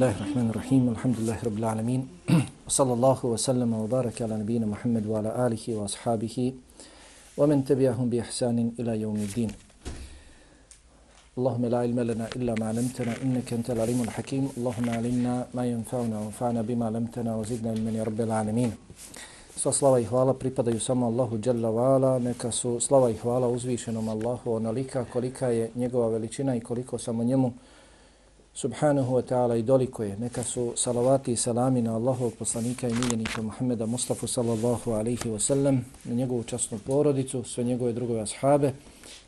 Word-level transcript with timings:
Bismillahirrahmanirrahim. 0.00 0.88
Alhamdulillahi 0.88 1.44
rabbil 1.44 1.64
alamin. 1.68 2.08
Sallallahu 2.64 3.28
wa 3.28 3.36
sallama 3.36 3.76
wa 3.84 3.86
baraka 3.86 4.24
ala 4.24 4.40
nabina 4.40 4.64
Muhammad 4.64 5.04
wa 5.04 5.18
ala 5.20 5.36
alihi 5.36 5.76
wa 5.76 5.84
ashabihi 5.84 6.54
wa 7.36 7.44
man 7.44 7.60
tabi'ahum 7.60 8.08
bi 8.08 8.16
ihsanin 8.16 8.72
ila 8.80 8.96
yawmiddin. 8.96 9.52
اللهم 11.36 11.64
لا 11.68 11.78
علم 11.84 12.00
لنا 12.00 12.26
إلا 12.36 12.56
ما 12.56 12.72
علمتنا 12.72 13.20
إنك 13.20 13.52
أنت 13.52 13.68
العليم 13.76 14.08
الحكيم 14.08 14.56
اللهم 14.56 14.86
علمنا 14.90 15.52
ما 15.52 15.68
ينفعنا 15.68 16.16
وانفعنا 16.24 16.64
بما 16.64 16.86
علمتنا 16.88 17.36
وزدنا 17.36 17.76
من 17.76 17.92
رب 18.00 18.20
العالمين 18.20 18.72
Sva 19.56 19.72
slava 19.72 20.00
i 20.00 20.04
hvala 20.08 20.32
pripadaju 20.34 20.80
samo 20.80 21.06
Allahu 21.06 21.36
Jalla 21.36 21.68
Vala, 21.70 22.18
neka 22.18 22.52
su 22.52 22.80
slava 22.80 23.10
i 23.10 23.16
hvala 23.20 23.48
uzvišenom 23.48 24.08
Allahu 24.08 24.52
onolika 24.52 25.04
kolika 25.04 25.48
je 25.48 25.70
njegova 25.76 26.08
veličina 26.08 26.56
i 26.56 26.60
koliko 26.60 26.98
samo 26.98 27.24
njemu 27.24 27.52
subhanahu 28.53 29.15
wa 29.15 29.21
ta'ala 29.21 29.55
i 29.57 29.63
doliko 29.63 30.03
je. 30.03 30.17
Neka 30.17 30.43
su 30.43 30.73
salavati 30.75 31.31
i 31.31 31.35
salami 31.35 31.81
na 31.81 31.95
Allahov 31.95 32.31
poslanika 32.39 32.87
i 32.87 32.93
miljenika 32.93 33.41
Muhammeda 33.41 33.85
Mustafa 33.85 34.27
sallallahu 34.27 34.91
alaihi 34.91 35.29
wa 35.29 35.39
sallam, 35.39 35.85
na 36.03 36.15
njegovu 36.15 36.43
časnu 36.43 36.79
porodicu, 36.79 37.43
sve 37.43 37.63
njegove 37.63 37.93
drugove 37.93 38.21
ashabe 38.21 38.73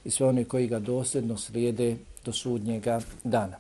i 0.06 0.12
sve 0.12 0.28
oni 0.28 0.46
koji 0.46 0.68
ga 0.68 0.80
dosljedno 0.80 1.38
slijede 1.38 1.98
do 2.26 2.32
sudnjega 2.34 3.00
dana. 3.24 3.58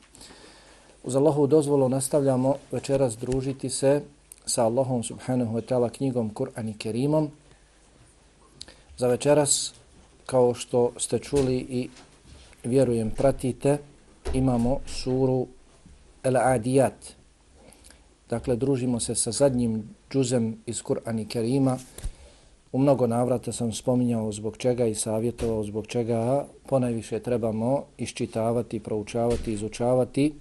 Uz 1.03 1.15
Allahovu 1.15 1.47
dozvolu 1.47 1.89
nastavljamo 1.89 2.55
večeras 2.71 3.17
družiti 3.17 3.69
se 3.69 4.01
sa 4.45 4.63
Allahom 4.63 5.03
subhanahu 5.03 5.55
wa 5.57 5.61
ta'ala 5.61 5.89
knjigom 5.89 6.33
Kur'an 6.33 6.69
i 6.69 6.77
Kerimom. 6.77 7.29
Za 8.97 9.07
večeras, 9.07 9.73
kao 10.25 10.53
što 10.53 10.91
ste 10.97 11.19
čuli 11.19 11.55
i 11.55 11.89
vjerujem 12.63 13.11
pratite, 13.11 13.77
imamo 14.33 14.79
suru 14.85 15.47
El 16.23 16.37
Adiyat. 16.37 17.15
Dakle, 18.29 18.55
družimo 18.55 18.99
se 18.99 19.15
sa 19.15 19.31
zadnjim 19.31 19.83
džuzem 20.11 20.57
iz 20.65 20.81
Kur'ani 20.81 21.27
Kerima. 21.27 21.77
U 22.71 22.77
mnogo 22.77 23.07
navrata 23.07 23.51
sam 23.51 23.73
spominjao 23.73 24.31
zbog 24.31 24.57
čega 24.57 24.85
i 24.85 24.95
savjetovao 24.95 25.63
zbog 25.63 25.87
čega 25.87 26.45
ponajviše 26.67 27.19
trebamo 27.19 27.83
iščitavati, 27.97 28.79
proučavati, 28.79 29.53
izučavati 29.53 30.33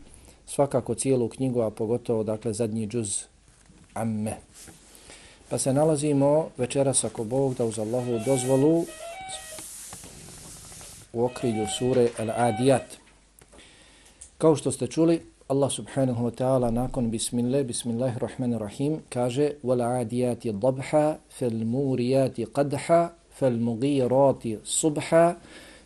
svakako 0.46 0.94
cijelu 0.94 1.28
knjigu, 1.28 1.60
a 1.60 1.70
pogotovo 1.70 2.22
dakle 2.24 2.52
zadnji 2.52 2.86
džuz 2.86 3.18
amme. 3.94 4.36
Pa 5.48 5.58
se 5.58 5.72
nalazimo 5.72 6.48
večeras 6.56 7.04
ako 7.04 7.24
Bog 7.24 7.54
da 7.54 7.64
uz 7.64 7.78
Allahu 7.78 8.18
dozvolu 8.26 8.84
u 11.12 11.24
okrilju 11.24 11.66
sure 11.78 12.08
Al-Adiyat. 12.18 13.01
Kao 14.42 14.56
što 14.56 14.72
ste 14.72 14.86
čuli, 14.86 15.20
Allah 15.48 15.70
subhanahu 15.72 16.24
wa 16.24 16.30
ta'ala 16.30 16.70
nakon 16.70 17.10
bismillah, 17.10 17.62
bismillahirrahmanirrahim, 17.62 18.98
kaže 19.08 19.50
وَالْعَادِيَاتِ 19.62 20.46
ضَبْحَ 20.50 20.90
فَالْمُورِيَاتِ 21.38 22.40
قَدْحَ 22.54 22.86
فَالْمُغِيرَاتِ 23.38 24.42
صُبْحَ 24.64 25.08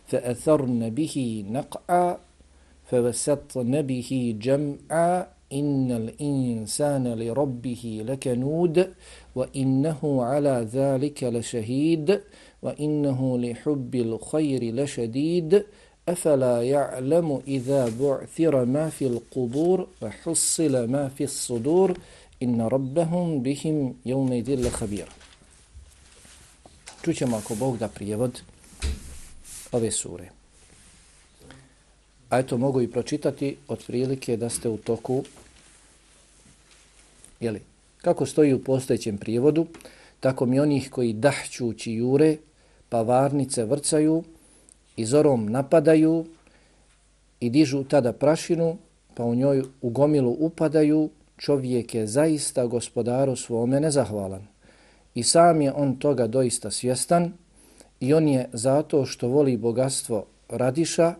فَأَثَرْنَ 0.07 0.89
بِهِ 0.89 1.45
نَقْعَ 1.51 2.17
فَوَسَطْنَ 2.89 3.81
بِهِ 3.81 4.35
جَمْعَ 4.41 5.27
إن 5.53 5.91
الإنسان 5.91 7.07
لربه 7.07 8.03
لكنود 8.07 8.93
وإنه 9.35 10.23
على 10.23 10.67
ذلك 10.73 11.23
لشهيد 11.23 12.21
وإنه 12.61 13.37
لحب 13.37 13.95
الخير 13.95 14.75
لشديد 14.75 15.63
أفلا 16.08 16.62
يعلم 16.62 17.42
إذا 17.46 17.92
بعثر 18.00 18.64
ما 18.64 18.90
في 18.90 19.06
القبور 19.06 19.86
وحصل 20.02 20.84
ما 20.88 21.08
في 21.08 21.24
الصدور 21.24 21.98
إن 22.42 22.60
ربهم 22.60 23.42
بهم 23.42 23.94
يومئذ 24.06 24.66
لخبير 24.66 25.08
Čućemo 27.02 27.36
ako 27.36 27.54
Bog 27.54 27.78
da 27.78 27.88
prijevod 27.88 28.40
ove 29.72 29.90
sure. 29.90 30.30
A 32.28 32.38
eto 32.38 32.58
mogu 32.58 32.80
i 32.80 32.90
pročitati 32.90 33.56
od 33.68 33.84
prilike 33.86 34.36
da 34.36 34.48
ste 34.48 34.68
u 34.68 34.76
toku 34.76 35.24
jeli, 37.40 37.62
kako 38.02 38.26
stoji 38.26 38.54
u 38.54 38.64
postojećem 38.64 39.18
prijevodu, 39.18 39.66
tako 40.20 40.46
mi 40.46 40.60
onih 40.60 40.90
koji 40.90 41.12
dahćući 41.12 41.92
jure, 41.92 42.36
pa 42.88 43.02
varnice 43.02 43.64
vrcaju 43.64 44.24
i 44.97 45.05
zorom 45.05 45.45
napadaju 45.45 46.25
i 47.39 47.49
dižu 47.49 47.83
tada 47.83 48.13
prašinu, 48.13 48.77
pa 49.15 49.23
u 49.23 49.35
njoj 49.35 49.63
u 49.81 49.89
gomilu 49.89 50.35
upadaju, 50.39 51.09
čovjek 51.37 51.95
je 51.95 52.07
zaista 52.07 52.65
gospodaru 52.65 53.35
svome 53.35 53.79
nezahvalan. 53.79 54.47
I 55.15 55.23
sam 55.23 55.61
je 55.61 55.73
on 55.73 55.95
toga 55.95 56.27
doista 56.27 56.71
svjestan 56.71 57.33
i 57.99 58.13
on 58.13 58.27
je 58.27 58.49
zato 58.53 59.05
što 59.05 59.27
voli 59.27 59.57
bogatstvo 59.57 60.25
radiša, 60.49 61.15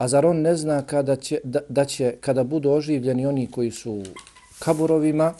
A 0.00 0.08
zar 0.08 0.26
on 0.26 0.40
ne 0.40 0.56
zna 0.56 0.82
kada 0.82 1.16
će, 1.16 1.40
da, 1.44 1.60
da 1.68 1.84
će, 1.84 2.14
kada 2.20 2.44
budu 2.44 2.70
oživljeni 2.70 3.26
oni 3.26 3.46
koji 3.46 3.70
su 3.70 3.92
u 3.92 4.04
kaburovima 4.58 5.34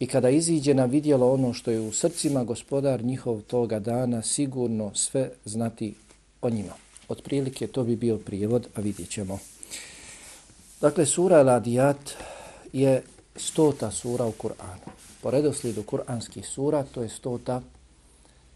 i 0.00 0.06
kada 0.06 0.30
iziđe 0.30 0.74
na 0.74 0.84
vidjelo 0.84 1.32
ono 1.32 1.52
što 1.52 1.70
je 1.70 1.80
u 1.80 1.92
srcima, 1.92 2.44
gospodar 2.44 3.04
njihov 3.04 3.40
toga 3.40 3.78
dana 3.78 4.22
sigurno 4.22 4.94
sve 4.94 5.30
znati 5.44 5.94
o 6.42 6.50
njima. 6.50 6.72
Otprilike 7.08 7.66
to 7.66 7.84
bi 7.84 7.96
bio 7.96 8.18
prijevod, 8.18 8.68
a 8.74 8.80
vidjet 8.80 9.10
ćemo. 9.10 9.38
Dakle, 10.80 11.06
sura 11.06 11.36
Al-Adiyat 11.44 12.14
je 12.72 13.02
stota 13.36 13.90
sura 13.90 14.26
u 14.26 14.32
Kur'anu. 14.32 14.90
Po 15.20 15.30
redoslijedu 15.30 15.82
kur'anskih 15.82 16.46
sura, 16.46 16.82
to 16.82 17.02
je 17.02 17.08
stota 17.08 17.62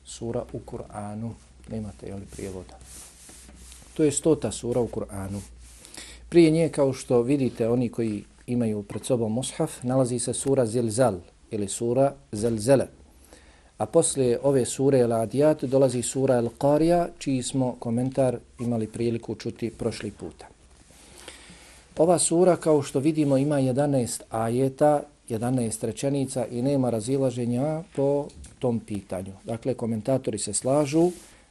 sura 0.04 0.44
u 0.52 0.58
Kur'anu. 0.66 1.30
Nemate 1.70 2.06
jel, 2.06 2.19
prijevoda? 2.32 2.78
To 3.94 4.04
je 4.04 4.12
stota 4.12 4.52
sura 4.52 4.80
u 4.80 4.88
Kur'anu. 4.88 5.41
Prije 6.28 6.50
nje, 6.50 6.69
kao 6.69 6.92
što 6.92 7.22
vidite, 7.22 7.69
oni 7.69 7.88
koji 7.88 8.25
imaju 8.46 8.82
pred 8.82 9.04
sobom 9.04 9.32
mushaf, 9.32 9.82
nalazi 9.82 10.19
se 10.19 10.34
sura 10.34 10.66
Zilzal 10.66 11.14
ili 11.50 11.69
sura 11.69 12.14
Zelzele. 12.32 12.86
A 13.78 13.87
poslije 13.87 14.38
ove 14.42 14.64
sure 14.64 14.98
El 14.98 15.12
Adiyat 15.12 15.64
dolazi 15.64 16.03
sura 16.03 16.37
El 16.37 16.48
Qarija, 16.59 17.09
čiji 17.19 17.42
smo 17.42 17.76
komentar 17.78 18.38
imali 18.60 18.87
priliku 18.87 19.34
čuti 19.34 19.70
prošli 19.70 20.10
puta. 20.10 20.47
Ova 21.97 22.19
sura, 22.19 22.56
kao 22.56 22.82
što 22.82 23.00
vidimo, 23.00 23.37
ima 23.37 23.56
11 23.56 24.22
ajeta, 24.31 25.03
11 25.28 25.84
rečenica 25.84 26.47
i 26.47 26.62
nema 26.62 26.91
razilaženja 26.91 27.82
po 27.97 28.28
tom 28.59 28.81
pitanju. 28.81 29.32
Dakle, 29.44 29.75
komentatori 29.75 30.38
se 30.38 30.53
slažu 30.53 31.10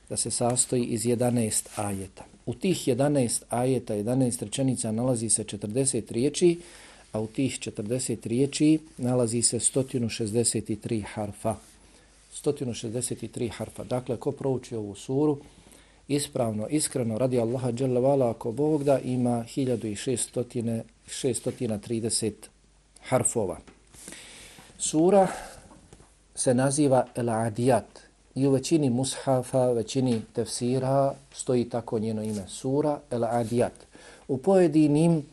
da 0.10 0.18
se 0.18 0.32
sastoji 0.32 0.84
iz 0.84 1.04
11 1.04 1.68
ajeta. 1.76 2.24
U 2.46 2.54
tih 2.54 2.88
11 2.88 3.44
ajeta, 3.50 3.96
11 3.96 4.44
rečenica 4.44 4.92
nalazi 4.92 5.30
se 5.30 5.44
40 5.44 6.12
riječi, 6.12 6.60
a 7.12 7.20
u 7.20 7.28
tih 7.28 7.60
40 7.60 8.28
riječi 8.28 8.80
nalazi 8.98 9.42
se 9.42 9.60
163 9.60 11.04
harfa. 11.14 11.56
163 12.44 13.50
harfa. 13.50 13.84
Dakle, 13.84 14.18
ko 14.18 14.32
prouči 14.32 14.76
ovu 14.76 14.96
suru, 14.96 15.38
ispravno, 16.08 16.68
iskreno, 16.70 17.18
radi 17.18 17.40
Allaha 17.40 17.72
dželle 17.72 18.30
ako 18.30 18.52
Bog 18.52 18.84
da, 18.84 19.00
ima 19.00 19.46
1630 19.56 22.32
harfova. 23.10 23.58
Sura 24.78 25.28
se 26.36 26.54
naziva 26.54 27.06
El 27.16 27.30
Adiyat, 27.30 28.06
I 28.36 28.48
u 28.48 28.52
većini 28.52 28.90
mushafa, 28.90 29.72
većini 29.72 30.22
tefsira 30.34 31.14
stoji 31.32 31.70
tako 31.70 32.00
njeno 32.00 32.24
ime 32.24 32.48
sura 32.48 33.00
El 33.12 33.24
Adiyat. 33.24 33.72
U 34.28 34.38
pojedinim 34.38 35.24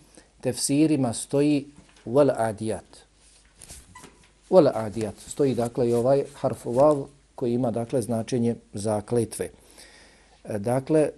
tefsirima 0.41 1.13
stoji 1.13 1.67
Wal 2.07 2.31
Adiyat. 2.39 3.12
Wal 4.53 4.69
Adiyat. 4.75 5.15
Stoji 5.27 5.55
dakle 5.55 5.89
i 5.89 5.95
ovaj 5.95 6.25
harf 6.35 6.65
vav 6.65 7.05
koji 7.35 7.55
ima 7.55 7.71
dakle 7.71 8.03
značenje 8.03 8.57
zakletve. 8.73 9.49
E, 10.45 10.59
dakle, 10.59 11.09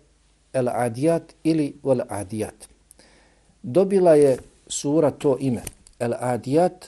El 0.53 0.69
Adiyat 0.69 1.23
ili 1.45 1.75
Wal 1.83 2.03
Adiyat. 2.09 2.69
Dobila 3.63 4.15
je 4.15 4.39
sura 4.67 5.11
to 5.11 5.37
ime. 5.41 5.63
El 5.99 6.13
Adiyat 6.13 6.87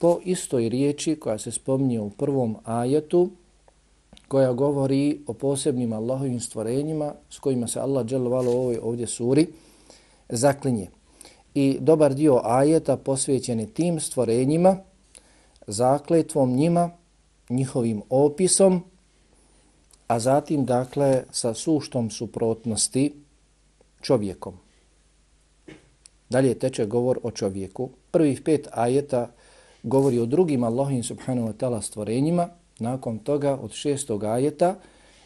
po 0.00 0.20
istoj 0.24 0.68
riječi 0.68 1.16
koja 1.16 1.38
se 1.38 1.50
spominje 1.50 2.00
u 2.00 2.10
prvom 2.10 2.56
ajetu 2.64 3.30
koja 4.28 4.52
govori 4.52 5.20
o 5.26 5.32
posebnim 5.32 5.92
Allahovim 5.92 6.40
stvorenjima 6.40 7.12
s 7.30 7.38
kojima 7.38 7.68
se 7.68 7.80
Allah 7.80 8.06
dželovalo 8.06 8.50
u 8.50 8.54
ovoj 8.54 8.78
ovdje 8.82 9.06
suri 9.06 9.46
zaklinje. 10.28 10.88
I 11.54 11.78
dobar 11.80 12.14
dio 12.14 12.40
ajeta 12.44 12.96
posvećen 12.96 13.66
tim 13.66 14.00
stvorenjima, 14.00 14.76
zakletvom 15.66 16.56
njima, 16.56 16.90
njihovim 17.48 18.02
opisom, 18.10 18.82
a 20.06 20.18
zatim 20.18 20.64
dakle 20.64 21.24
sa 21.30 21.54
suštom 21.54 22.10
suprotnosti 22.10 23.12
čovjekom. 24.00 24.54
Dalje 26.30 26.54
teče 26.54 26.86
govor 26.86 27.18
o 27.22 27.30
čovjeku, 27.30 27.90
prvih 28.10 28.40
pet 28.40 28.68
ajeta 28.72 29.30
govori 29.82 30.18
o 30.18 30.26
drugim 30.26 30.64
Allahim 30.64 31.02
subhanahu 31.02 31.48
wa 31.48 31.52
ta'ala 31.52 31.82
stvorenjima, 31.82 32.48
nakon 32.78 33.18
toga 33.18 33.58
od 33.62 33.72
šestog 33.72 34.24
ajeta 34.24 34.74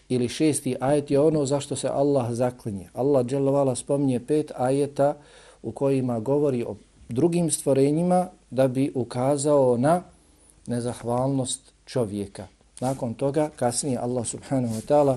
ili 0.09 0.29
šesti 0.29 0.77
ajet 0.81 1.11
je 1.11 1.21
ono 1.21 1.47
zašto 1.47 1.77
se 1.77 1.89
Allah 1.89 2.33
zaklinje. 2.33 2.89
Allah 2.95 3.27
dželovala 3.27 3.77
spominje 3.77 4.21
pet 4.21 4.53
ajeta 4.57 5.17
u 5.63 5.73
kojima 5.73 6.21
govori 6.21 6.65
o 6.65 6.77
drugim 7.09 7.51
stvorenjima 7.51 8.29
da 8.51 8.69
bi 8.69 8.93
ukazao 8.95 9.77
na 9.77 10.03
nezahvalnost 10.69 11.61
čovjeka. 11.87 12.47
Nakon 12.81 13.15
toga, 13.15 13.51
kasnije 13.57 13.99
Allah 13.99 14.27
subhanahu 14.27 14.75
wa 14.75 14.87
ta'ala 14.87 15.17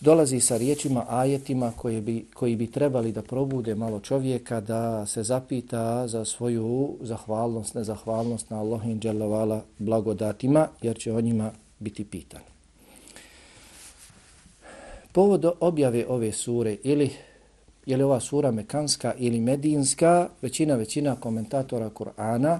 dolazi 0.00 0.40
sa 0.40 0.56
riječima, 0.56 1.04
ajetima 1.08 1.72
koje 1.76 2.00
bi, 2.00 2.26
koji 2.34 2.56
bi 2.56 2.70
trebali 2.70 3.12
da 3.12 3.22
probude 3.22 3.74
malo 3.74 4.00
čovjeka 4.00 4.60
da 4.60 5.06
se 5.06 5.22
zapita 5.22 6.08
za 6.08 6.24
svoju 6.24 6.96
zahvalnost, 7.00 7.74
nezahvalnost 7.74 8.50
na 8.50 8.60
Allahim 8.60 9.00
dželavala 9.00 9.62
blagodatima, 9.78 10.68
jer 10.82 10.98
će 10.98 11.12
o 11.12 11.20
njima 11.20 11.50
biti 11.78 12.04
pitan. 12.04 12.40
Povod 15.12 15.44
objave 15.60 16.06
ove 16.08 16.32
sure 16.32 16.76
ili 16.82 17.10
je 17.86 17.96
li 17.96 18.02
ova 18.02 18.20
sura 18.20 18.50
mekanska 18.50 19.14
ili 19.18 19.40
medinska, 19.40 20.28
većina 20.42 20.74
većina 20.74 21.16
komentatora 21.16 21.90
Kur'ana 21.90 22.58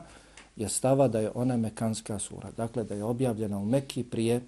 je 0.57 0.69
stava 0.69 1.09
da 1.09 1.21
je 1.21 1.31
ona 1.35 1.57
mekanska 1.57 2.19
sura. 2.19 2.51
Dakle, 2.57 2.85
da 2.85 2.95
je 2.95 3.05
objavljena 3.05 3.59
u 3.59 3.65
Mekki 3.65 4.03
prije, 4.03 4.41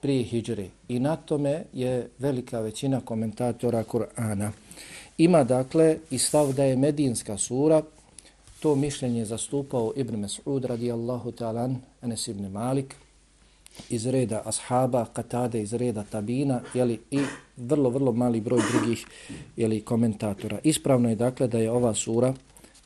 prije 0.00 0.24
hijđre. 0.24 0.68
I 0.88 0.98
na 0.98 1.16
tome 1.16 1.64
je 1.72 2.10
velika 2.18 2.60
većina 2.60 3.00
komentatora 3.00 3.84
Kur'ana. 3.84 4.50
Ima 5.18 5.44
dakle 5.44 5.98
i 6.10 6.18
stav 6.18 6.52
da 6.52 6.64
je 6.64 6.76
medinska 6.76 7.38
sura, 7.38 7.82
to 8.60 8.74
mišljenje 8.74 9.24
zastupao 9.24 9.92
Ibn 9.96 10.24
Mas'ud 10.24 10.66
radijallahu 10.66 11.32
ta'ala, 11.32 11.74
Enes 12.02 12.28
ibn 12.28 12.46
Malik, 12.52 12.94
iz 13.90 14.06
reda 14.06 14.42
ashaba, 14.44 15.06
katade 15.12 15.62
iz 15.62 15.72
reda 15.72 16.04
tabina, 16.10 16.60
jeli, 16.74 17.00
i 17.10 17.20
vrlo, 17.56 17.90
vrlo 17.90 18.12
mali 18.12 18.40
broj 18.40 18.60
drugih 18.72 19.06
jeli, 19.56 19.80
komentatora. 19.80 20.58
Ispravno 20.64 21.08
je 21.08 21.14
dakle 21.14 21.48
da 21.48 21.58
je 21.58 21.70
ova 21.70 21.94
sura, 21.94 22.34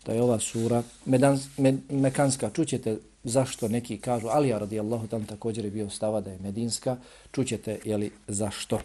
da 0.07 0.13
je 0.13 0.23
ova 0.23 0.39
sura 0.39 0.83
medans, 1.05 1.59
med, 1.59 1.79
mekanska. 1.91 2.51
Čućete 2.51 2.99
zašto 3.25 3.69
neki 3.69 3.99
kažu, 3.99 4.29
ali 4.31 4.49
ja 4.49 4.59
radijallahu 4.59 5.07
tam 5.07 5.25
također 5.25 5.65
je 5.65 5.71
bio 5.71 5.91
stava 5.91 6.21
da 6.21 6.31
je 6.31 6.39
medinska. 6.39 6.97
Čućete 7.33 7.79
jeli, 7.85 8.11
zašto. 8.29 8.81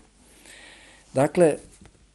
Dakle, 1.14 1.46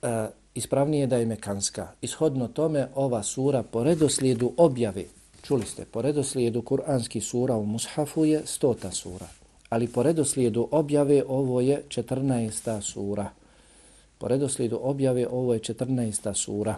e, 0.03 0.29
ispravnije 0.55 1.07
da 1.07 1.17
je 1.17 1.27
mekanska. 1.27 1.89
Ishodno 2.01 2.49
tome 2.49 2.89
ova 2.95 3.23
sura 3.23 3.63
po 3.63 3.85
redoslijedu 3.85 4.53
objave, 4.57 5.05
čuli 5.43 5.67
ste, 5.67 5.85
po 5.85 6.03
redoslijedu 6.03 6.63
kuranski 6.63 7.21
sura 7.21 7.57
u 7.57 7.67
Mushafu 7.67 8.25
je 8.25 8.43
stota 8.47 8.91
sura 8.91 9.27
ali 9.73 9.89
po 9.89 10.03
redoslijedu 10.03 10.69
objave 10.71 11.23
ovo 11.29 11.61
je 11.61 11.83
14. 11.89 12.81
sura. 12.81 13.31
Po 14.19 14.29
redoslijedu 14.29 14.79
objave 14.83 15.27
ovo 15.31 15.55
je 15.55 15.61
14. 15.61 16.35
sura. 16.35 16.77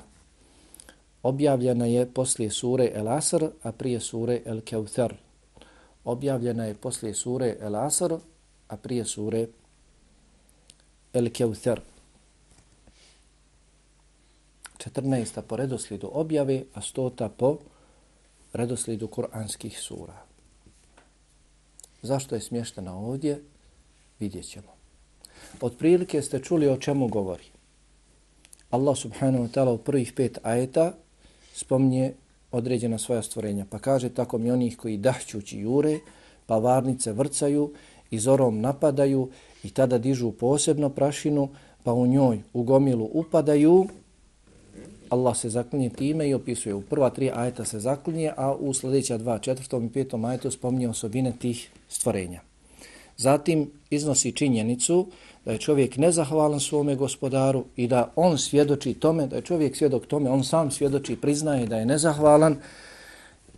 Objavljena 1.24 1.86
je 1.86 2.06
poslije 2.06 2.50
sure 2.50 2.90
El 2.94 3.08
Asr, 3.08 3.44
a 3.62 3.72
prije 3.72 4.00
sure 4.00 4.40
El 4.44 4.60
Keuthar. 4.60 5.14
Objavljena 6.04 6.64
je 6.64 6.74
poslije 6.74 7.14
sure 7.14 7.56
El 7.60 7.76
Asr, 7.76 8.12
a 8.68 8.76
prije 8.76 9.04
sure 9.04 9.46
El 11.12 11.30
Keuthar. 11.30 11.80
14. 14.78 15.40
po 15.48 15.56
redoslijedu 15.56 16.10
objave, 16.12 16.64
a 16.74 16.80
100. 16.80 17.28
po 17.28 17.58
redoslijedu 18.52 19.08
kuranskih 19.08 19.80
sura. 19.80 20.22
Zašto 22.02 22.34
je 22.34 22.40
smještena 22.40 22.96
ovdje? 22.96 23.42
Vidjet 24.20 24.48
ćemo. 24.48 24.74
Od 25.60 25.76
prilike 25.78 26.22
ste 26.22 26.42
čuli 26.42 26.68
o 26.68 26.76
čemu 26.76 27.08
govori. 27.08 27.44
Allah 28.70 28.96
subhanahu 28.98 29.44
wa 29.44 29.50
ta'ala 29.50 29.70
u 29.70 29.78
prvih 29.78 30.12
pet 30.12 30.38
ajeta 30.42 30.92
spomnje 31.54 32.12
određena 32.52 32.98
svoja 32.98 33.22
stvorenja. 33.22 33.66
Pa 33.70 33.78
kaže 33.78 34.08
tako 34.08 34.38
mi 34.38 34.50
onih 34.50 34.76
koji 34.76 34.96
dahćući 34.96 35.58
jure, 35.58 35.98
pa 36.46 36.58
varnice 36.58 37.12
vrcaju 37.12 37.72
i 38.10 38.18
zorom 38.18 38.60
napadaju 38.60 39.30
i 39.62 39.70
tada 39.70 39.98
dižu 39.98 40.32
posebno 40.32 40.88
prašinu, 40.88 41.48
pa 41.82 41.92
u 41.92 42.06
njoj 42.06 42.40
u 42.52 42.62
gomilu 42.62 43.10
upadaju, 43.12 43.86
Allah 45.08 45.36
se 45.36 45.48
zaklinje 45.48 45.90
time 45.90 46.28
i 46.28 46.34
opisuje. 46.34 46.74
U 46.74 46.82
prva 46.82 47.10
tri 47.10 47.30
ajeta 47.34 47.64
se 47.64 47.80
zaklinje, 47.80 48.32
a 48.36 48.54
u 48.54 48.74
sljedeća 48.74 49.18
dva, 49.18 49.38
četvrtom 49.38 49.84
i 49.84 49.92
petom 49.92 50.24
ajetu 50.24 50.50
spominje 50.50 50.88
osobine 50.88 51.32
tih 51.38 51.70
stvorenja. 51.88 52.40
Zatim 53.16 53.70
iznosi 53.90 54.32
činjenicu 54.32 55.06
da 55.44 55.52
je 55.52 55.58
čovjek 55.58 55.96
nezahvalan 55.96 56.60
svome 56.60 56.96
gospodaru 56.96 57.64
i 57.76 57.86
da 57.88 58.12
on 58.16 58.38
svjedoči 58.38 58.94
tome, 58.94 59.26
da 59.26 59.36
je 59.36 59.42
čovjek 59.42 59.76
svjedok 59.76 60.06
tome, 60.06 60.30
on 60.30 60.44
sam 60.44 60.70
svjedoči, 60.70 61.16
priznaje 61.16 61.66
da 61.66 61.76
je 61.76 61.86
nezahvalan 61.86 62.56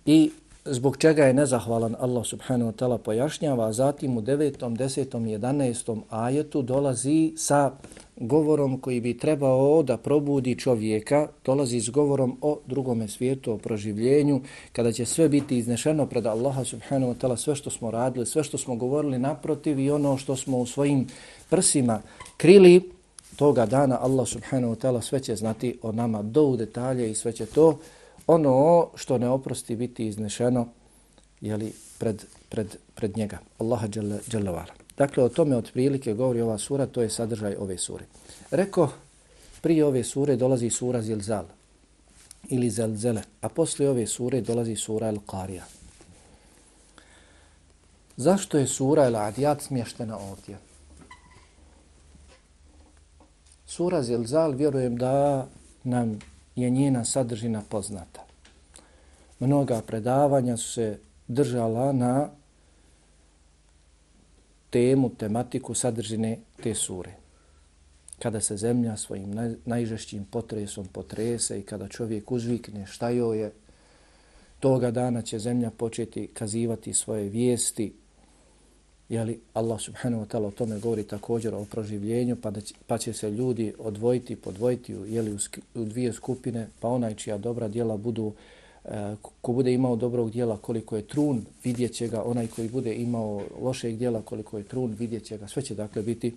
i 0.07 0.31
zbog 0.65 0.97
čega 0.97 1.25
je 1.25 1.35
nezahvalan 1.35 1.97
Allah 2.01 2.27
subhanahu 2.27 2.71
wa 2.71 2.77
ta'ala 2.77 2.99
pojašnjava, 2.99 3.67
a 3.67 3.73
zatim 3.73 4.17
u 4.19 4.23
9., 4.23 4.59
10., 4.59 5.07
11. 5.11 6.01
ajetu 6.11 6.63
dolazi 6.63 7.33
sa 7.37 7.71
govorom 8.17 8.81
koji 8.81 9.01
bi 9.01 9.19
trebao 9.19 9.83
da 9.83 9.97
probudi 9.97 10.59
čovjeka, 10.59 11.29
dolazi 11.45 11.81
s 11.81 11.91
govorom 11.91 12.39
o 12.41 12.59
drugome 12.67 13.09
svijetu, 13.09 13.53
o 13.53 13.59
proživljenju, 13.59 14.41
kada 14.73 14.93
će 14.93 15.05
sve 15.05 15.29
biti 15.29 15.59
iznešeno 15.59 16.07
pred 16.07 16.27
Allaha 16.27 16.65
subhanahu 16.65 17.13
wa 17.13 17.17
ta'ala, 17.19 17.37
sve 17.37 17.55
što 17.55 17.71
smo 17.71 17.91
radili, 17.91 18.27
sve 18.27 18.45
što 18.45 18.59
smo 18.59 18.77
govorili 18.77 19.19
naprotiv 19.19 19.79
i 19.79 19.91
ono 19.91 20.17
što 20.17 20.37
smo 20.37 20.59
u 20.59 20.67
svojim 20.67 21.07
prsima 21.51 22.03
krili, 22.37 22.91
toga 23.37 23.67
dana 23.67 23.99
Allah 24.01 24.29
subhanahu 24.29 24.75
wa 24.75 24.79
ta'ala 24.87 25.01
sve 25.01 25.21
će 25.21 25.37
znati 25.37 25.79
o 25.83 25.93
nama 25.93 26.23
do 26.23 26.43
u 26.43 26.57
detalje 26.57 27.11
i 27.11 27.15
sve 27.15 27.33
će 27.33 27.47
to 27.47 27.79
ono 28.27 28.89
što 28.95 29.19
ne 29.19 29.29
oprosti 29.29 29.77
biti 29.77 30.07
iznešeno 30.07 30.69
jeli, 31.41 31.73
pred, 31.99 32.25
pred, 32.49 32.77
pred 32.95 33.17
njega. 33.17 33.39
Allaha 33.59 33.89
jalla 34.33 34.51
vala. 34.51 34.86
Dakle, 34.97 35.23
o 35.23 35.29
tome 35.29 35.57
otprilike 35.57 36.15
govori 36.15 36.41
ova 36.41 36.59
sura, 36.59 36.87
to 36.87 37.03
je 37.03 37.11
sadržaj 37.11 37.57
ove 37.59 37.79
sure. 37.79 38.05
Reko, 38.51 38.89
prije 39.61 39.85
ove 39.85 40.05
sure 40.05 40.37
dolazi 40.37 40.71
sura 40.71 41.03
Zilzal 41.03 41.45
ili 42.49 42.71
Zelzele, 42.71 43.23
a 43.41 43.49
poslije 43.49 43.91
ove 43.91 44.07
sure 44.07 44.41
dolazi 44.41 44.77
sura 44.77 45.13
Al-Qarija. 45.13 45.63
Zašto 48.17 48.59
je 48.59 48.67
sura 48.67 49.03
Al-Adiyat 49.03 49.61
smještena 49.61 50.19
ovdje? 50.19 50.59
Sura 53.67 54.03
Zilzal, 54.03 54.53
vjerujem 54.53 54.97
da 54.97 55.47
nam 55.85 56.19
je 56.57 56.71
njena 56.71 57.05
sadržina 57.05 57.63
poznata. 57.69 58.25
Mnoga 59.41 59.83
predavanja 59.87 60.57
su 60.57 60.73
se 60.73 60.99
držala 61.29 61.93
na 61.93 62.29
temu, 64.77 65.09
tematiku 65.09 65.75
sadržine 65.75 66.39
te 66.63 66.75
sure. 66.75 67.15
Kada 68.19 68.41
se 68.41 68.57
zemlja 68.57 68.97
svojim 68.97 69.57
najžešćim 69.65 70.25
potresom 70.31 70.87
potrese 70.93 71.59
i 71.59 71.63
kada 71.63 71.89
čovjek 71.89 72.33
uzvikne 72.33 72.87
šta 72.87 73.09
joj 73.11 73.41
je, 73.41 73.53
toga 74.61 74.91
dana 74.91 75.23
će 75.23 75.39
zemlja 75.39 75.71
početi 75.71 76.27
kazivati 76.27 76.93
svoje 76.93 77.29
vijesti, 77.29 77.93
Jeli, 79.09 79.41
Allah 79.55 79.81
subhanahu 79.81 80.25
wa 80.25 80.27
ta'ala 80.27 80.47
o 80.47 80.51
tome 80.51 80.79
govori 80.79 81.05
također 81.05 81.55
o 81.55 81.65
proživljenju, 81.65 82.37
pa, 82.43 82.51
da 82.51 82.61
će, 82.61 82.75
pa 82.87 82.99
će 82.99 83.13
se 83.13 83.31
ljudi 83.31 83.73
odvojiti, 83.79 84.37
podvojiti 84.37 84.93
jeli, 84.93 85.33
u, 85.33 85.39
u 85.75 85.85
dvije 85.85 86.13
skupine, 86.13 86.69
pa 86.81 86.89
onaj 86.89 87.15
čija 87.15 87.39
dobra 87.39 87.69
djela 87.69 87.97
budu, 87.97 88.25
uh, 88.25 88.35
Eh, 88.89 89.17
ko 89.43 89.53
bude 89.53 89.73
imao 89.73 89.97
dobrog 89.97 90.31
djela 90.31 90.57
koliko 90.57 90.97
je 90.97 91.07
trun, 91.07 91.45
vidjet 91.65 91.93
će 91.93 92.09
ga, 92.09 92.23
onaj 92.23 92.47
koji 92.47 92.69
bude 92.69 92.95
imao 92.95 93.43
lošeg 93.61 93.97
djela 93.97 94.23
koliko 94.23 94.59
je 94.59 94.65
trun, 94.65 94.97
vidjet 94.99 95.25
će 95.25 95.39
ga, 95.39 95.49
sve 95.49 95.63
će 95.63 95.75
dakle 95.75 96.03
biti. 96.03 96.37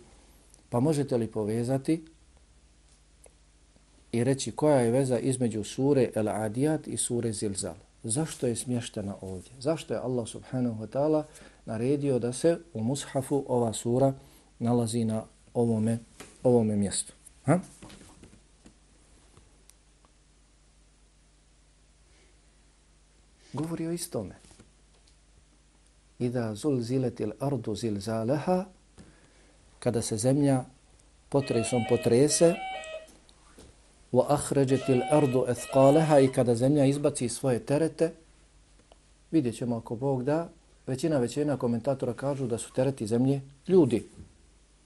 Pa 0.70 0.80
možete 0.80 1.18
li 1.18 1.28
povezati 1.28 2.06
i 4.12 4.24
reći 4.24 4.52
koja 4.52 4.80
je 4.80 4.92
veza 4.92 5.20
između 5.20 5.64
sure 5.64 6.10
El 6.16 6.26
Adiyat 6.26 6.88
i 6.88 6.98
sure 6.98 7.32
Zilzal? 7.32 7.76
Zašto 8.04 8.48
je 8.48 8.56
smještena 8.56 9.16
ovdje? 9.22 9.52
Zašto 9.60 9.94
je 9.94 10.00
Allah 10.00 10.28
subhanahu 10.28 10.84
wa 10.84 10.88
ta'ala 10.88 11.24
naredio 11.66 12.20
da 12.20 12.34
se 12.34 12.58
u 12.74 12.84
mushafu 12.84 13.46
ova 13.48 13.74
sura 13.74 14.14
nalazi 14.60 15.04
na 15.04 15.24
ovome, 15.54 15.98
ovome 16.44 16.76
mjestu. 16.76 17.14
Ha? 17.44 17.60
Govori 23.54 23.88
o 23.88 23.92
istome. 23.92 24.36
Ida 26.20 26.56
zul 26.56 26.82
ziletil 26.82 27.32
ardu 27.40 27.76
zilzaleha, 27.76 28.66
kada 29.80 30.02
se 30.02 30.18
zemlja 30.18 30.66
potresom 31.30 31.84
potrese, 31.90 32.56
wa 34.12 34.26
ahređetil 34.30 35.02
ardu 35.12 35.46
ethqaleha 35.48 36.20
i 36.24 36.32
kada 36.34 36.56
zemlja 36.56 36.86
izbaci 36.86 37.30
svoje 37.30 37.60
terete, 37.66 38.12
Vidjet 39.32 39.56
ćemo 39.56 39.78
ako 39.78 39.96
Bog 39.96 40.24
da, 40.24 40.50
većina 40.88 41.18
većina 41.18 41.58
komentatora 41.58 42.14
kažu 42.14 42.48
da 42.48 42.58
su 42.58 42.74
tereti 42.74 43.08
zemlje 43.08 43.42
ljudi. 43.68 44.08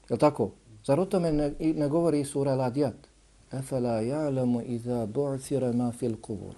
Je 0.10 0.17
tako? 0.17 0.51
Zar 0.86 1.00
o 1.00 1.05
tome 1.05 1.32
ne, 1.32 1.51
ne 1.60 1.88
govori 1.88 2.25
sura 2.25 2.55
Ladijat? 2.55 2.96
Efela 3.51 4.01
ja'lamu 4.01 4.63
iza 4.65 5.08
bu'thira 5.08 5.75
ma 5.75 5.91
fil 5.91 6.15
kubur. 6.22 6.53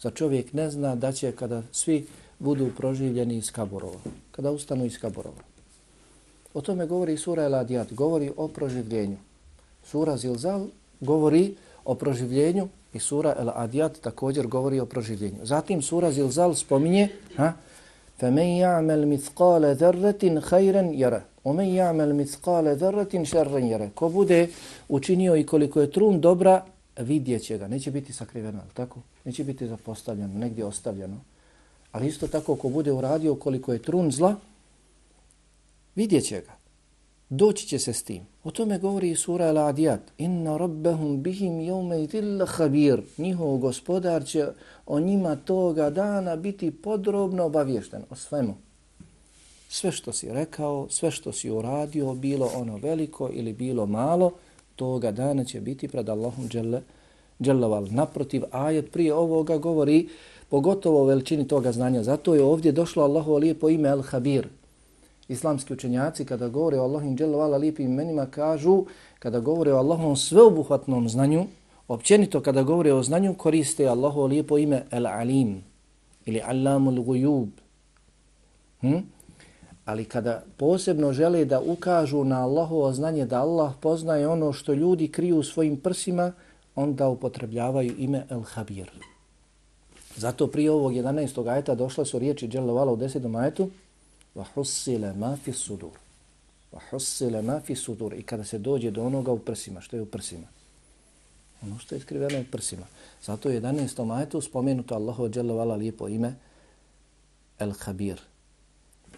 Za 0.00 0.10
čovjek 0.10 0.52
ne 0.52 0.70
zna 0.70 0.94
da 0.94 1.12
će 1.12 1.32
kada 1.32 1.62
svi 1.72 2.06
budu 2.38 2.70
proživljeni 2.76 3.36
iz 3.36 3.50
kaborova. 3.52 4.00
Kada 4.30 4.50
ustanu 4.50 4.84
iz 4.84 4.98
kaborova. 4.98 5.42
O 6.54 6.60
tome 6.60 6.86
govori 6.86 7.16
sura 7.16 7.48
Ladijat. 7.48 7.92
Govori 7.92 8.32
o 8.36 8.48
proživljenju. 8.48 9.16
Sura 9.84 10.16
Zilzal 10.16 10.66
govori 11.00 11.54
o 11.84 11.94
proživljenju 11.94 12.68
i 12.92 12.98
sura 12.98 13.34
El 13.38 13.48
Adiyat 13.48 14.00
također 14.00 14.46
govori 14.46 14.80
o 14.80 14.86
proživljenju. 14.86 15.38
Zatim 15.42 15.82
sura 15.82 16.12
Zilzal 16.12 16.54
spominje 16.54 17.08
ha 17.36 17.52
فَمَنْ 18.20 18.48
يَعْمَلْ 18.64 19.06
مِثْقَالَ 19.06 19.64
ذَرَّةٍ 19.82 20.40
خَيْرًا 20.40 20.82
يَرَ 21.02 21.20
وَمَنْ 21.44 21.68
يَعْمَلْ 21.80 22.10
مِثْقَالَ 22.22 22.66
ذَرَّةٍ 22.82 23.24
شَرًّا 23.24 23.58
يَرَ 23.58 23.90
Ko 23.94 24.08
bude 24.08 24.48
učinio 24.88 25.36
i 25.36 25.46
koliko 25.46 25.80
je 25.80 25.90
trun 25.90 26.20
dobra, 26.20 26.64
vidjet 26.96 27.42
će 27.42 27.58
ga. 27.58 27.68
Neće 27.68 27.90
biti 27.90 28.12
sakriveno, 28.12 28.60
tako? 28.74 29.00
Neće 29.25 29.43
biti 29.43 29.67
zapostavljeno, 29.67 30.39
negdje 30.39 30.65
ostavljeno. 30.65 31.17
Ali 31.91 32.07
isto 32.07 32.27
tako, 32.27 32.55
ko 32.55 32.69
bude 32.69 32.91
uradio 32.91 33.35
koliko 33.35 33.73
je 33.73 33.81
trun 33.81 34.11
zla, 34.11 34.35
vidjet 35.95 36.25
će 36.25 36.41
ga. 36.41 36.63
Doći 37.29 37.67
će 37.67 37.79
se 37.79 37.93
s 37.93 38.03
tim. 38.03 38.21
O 38.43 38.51
tome 38.51 38.79
govori 38.79 39.11
i 39.11 39.15
sura 39.15 39.45
Al-Adiyat. 39.45 39.99
Inna 40.17 40.57
rabbahum 40.57 41.23
bihim 41.23 41.61
jome 41.61 42.03
idilla 42.03 42.45
khabir. 42.45 43.01
Njihov 43.17 43.57
gospodar 43.57 44.25
će 44.25 44.47
o 44.85 44.99
njima 44.99 45.35
toga 45.35 45.89
dana 45.89 46.35
biti 46.35 46.71
podrobno 46.71 47.43
obavješten 47.43 48.01
o 48.09 48.15
svemu. 48.15 48.55
Sve 49.69 49.91
što 49.91 50.13
si 50.13 50.33
rekao, 50.33 50.87
sve 50.89 51.11
što 51.11 51.31
si 51.31 51.49
uradio, 51.49 52.13
bilo 52.13 52.51
ono 52.55 52.77
veliko 52.77 53.29
ili 53.33 53.53
bilo 53.53 53.85
malo, 53.85 54.31
toga 54.75 55.11
dana 55.11 55.43
će 55.43 55.61
biti 55.61 55.87
pred 55.87 56.09
Allahom 56.09 56.47
dželaval. 57.41 57.87
Naprotiv, 57.91 58.43
ajet 58.51 58.91
prije 58.91 59.13
ovoga 59.13 59.57
govori 59.57 60.09
pogotovo 60.49 61.01
o 61.01 61.05
veličini 61.05 61.47
toga 61.47 61.71
znanja. 61.71 62.03
Zato 62.03 62.35
je 62.35 62.43
ovdje 62.43 62.71
došlo 62.71 63.03
Allahovo 63.03 63.37
lijepo 63.37 63.69
ime 63.69 63.89
El-Habir. 63.89 64.47
islamski 65.27 65.73
učenjaci 65.73 66.25
kada 66.25 66.47
govore 66.47 66.79
o 66.79 66.83
Allahim 66.83 67.17
dželovala 67.17 67.57
lijepim 67.57 67.91
imenima 67.91 68.25
kažu 68.25 68.85
kada 69.19 69.39
govore 69.39 69.73
o 69.73 69.77
Allahom 69.77 70.15
sveobuhvatnom 70.15 71.09
znanju, 71.09 71.45
općenito 71.87 72.41
kada 72.41 72.63
govore 72.63 72.93
o 72.93 73.03
znanju 73.03 73.33
koriste 73.33 73.87
Allahovo 73.87 74.27
lijepo 74.27 74.57
ime 74.57 74.83
El 74.91 75.07
Alim 75.07 75.63
ili 76.25 76.41
Allamul 76.45 77.01
Gujub. 77.01 77.49
Hm? 78.81 78.97
Ali 79.85 80.05
kada 80.05 80.43
posebno 80.57 81.13
žele 81.13 81.45
da 81.45 81.61
ukažu 81.61 82.23
na 82.23 82.43
Allahovo 82.43 82.91
znanje 82.93 83.25
da 83.25 83.41
Allah 83.41 83.73
poznaje 83.79 84.27
ono 84.27 84.53
što 84.53 84.73
ljudi 84.73 85.07
kriju 85.07 85.37
u 85.37 85.43
svojim 85.43 85.77
prsima, 85.77 86.31
onda 86.74 87.08
upotrebljavaju 87.08 87.94
ime 87.98 88.26
El 88.30 88.40
Habir. 88.40 88.90
Zato 90.16 90.46
prije 90.46 90.70
ovog 90.70 90.92
11. 90.92 91.48
ajeta 91.48 91.74
došle 91.74 92.06
su 92.06 92.18
riječi 92.18 92.48
Dželovala 92.48 92.92
u 92.92 92.96
10. 92.96 93.40
ajetu 93.40 93.70
وَحُسِّلَ 94.36 95.14
مَا 95.18 95.36
فِي 95.44 95.50
السُّدُورِ 95.50 95.96
وَحُسِّلَ 96.72 97.42
مَا 97.42 97.60
فِي 97.60 97.72
السُّدُورِ 97.72 98.18
I 98.18 98.22
kada 98.22 98.44
se 98.44 98.58
dođe 98.58 98.90
do 98.90 99.02
onoga 99.02 99.32
u 99.32 99.38
prsima, 99.38 99.80
što 99.80 99.96
je 99.96 100.02
u 100.02 100.06
prsima? 100.06 100.46
Ono 101.62 101.78
što 101.78 101.94
je 101.94 102.00
skriveno 102.00 102.40
u 102.40 102.44
prsima. 102.50 102.86
Zato 103.22 103.48
je 103.48 103.60
11. 103.60 104.04
majetu 104.04 104.40
spomenuto 104.40 104.94
Allahu 104.94 105.30
Jalla 105.34 105.54
vala 105.54 105.74
lijepo 105.74 106.08
ime 106.08 106.34
El 107.58 107.72
Khabir. 107.72 108.20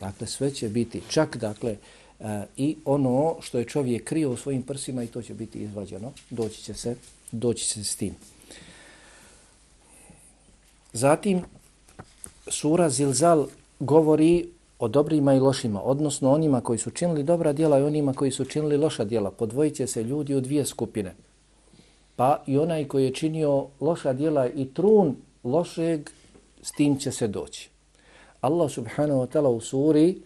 Dakle, 0.00 0.26
sve 0.26 0.50
će 0.50 0.68
biti, 0.68 1.02
čak 1.08 1.36
dakle, 1.36 1.76
uh, 2.18 2.26
i 2.56 2.76
ono 2.84 3.36
što 3.40 3.58
je 3.58 3.64
čovjek 3.64 4.04
krio 4.04 4.30
u 4.30 4.36
svojim 4.36 4.62
prsima 4.62 5.02
i 5.02 5.06
to 5.06 5.22
će 5.22 5.34
biti 5.34 5.58
izvađeno. 5.58 6.12
Doći 6.30 6.62
će 6.62 6.74
se, 6.74 6.96
doći 7.31 7.65
će 7.65 7.73
se 7.73 7.83
s 7.83 7.95
tim. 7.95 8.15
Zatim, 10.93 11.41
sura 12.47 12.89
Zilzal 12.89 13.47
govori 13.79 14.49
o 14.79 14.87
dobrima 14.87 15.33
i 15.33 15.39
lošima, 15.39 15.81
odnosno 15.81 16.31
onima 16.31 16.61
koji 16.61 16.79
su 16.79 16.91
činili 16.91 17.23
dobra 17.23 17.53
djela 17.53 17.79
i 17.79 17.83
onima 17.83 18.13
koji 18.13 18.31
su 18.31 18.45
činili 18.45 18.77
loša 18.77 19.03
djela. 19.03 19.31
Podvojit 19.31 19.89
se 19.89 20.03
ljudi 20.03 20.35
u 20.35 20.41
dvije 20.41 20.65
skupine. 20.65 21.15
Pa 22.15 22.43
i 22.47 22.57
onaj 22.57 22.87
koji 22.87 23.05
je 23.05 23.13
činio 23.13 23.67
loša 23.79 24.13
djela 24.13 24.47
i 24.47 24.65
trun 24.73 25.15
lošeg, 25.43 26.09
s 26.61 26.71
tim 26.71 26.99
će 26.99 27.11
se 27.11 27.27
doći. 27.27 27.69
Allah 28.41 28.71
subhanahu 28.71 29.19
wa 29.19 29.27
ta'ala 29.27 29.47
u 29.47 29.61
suri 29.61 30.21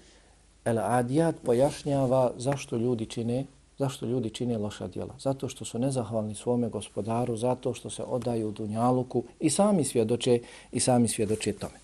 El 0.66 0.78
Adiyat 0.78 1.34
pojašnjava 1.44 2.32
zašto 2.38 2.78
ljudi 2.78 3.06
čine 3.06 3.46
zašto 3.80 4.06
ljudi 4.06 4.30
čine 4.30 4.58
loša 4.58 4.88
djela. 4.88 5.16
Zato 5.20 5.50
što 5.50 5.66
su 5.66 5.80
nezahvalni 5.80 6.36
svome 6.36 6.70
gospodaru, 6.70 7.38
zato 7.38 7.74
što 7.74 7.90
se 7.90 8.04
odaju 8.04 8.48
u 8.48 8.52
dunjaluku 8.52 9.24
i 9.40 9.50
sami 9.50 9.84
svjedoče 9.84 10.40
i 10.72 10.80
sami 10.80 11.08
svjedoče 11.08 11.54
tome. 11.54 11.80